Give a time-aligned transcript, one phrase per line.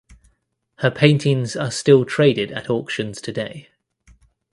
[0.77, 3.69] Her paintings are still traded at auctions today.